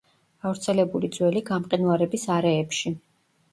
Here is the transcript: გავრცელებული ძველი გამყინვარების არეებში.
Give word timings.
გავრცელებული 0.45 1.09
ძველი 1.17 1.45
გამყინვარების 1.51 2.27
არეებში. 2.39 2.97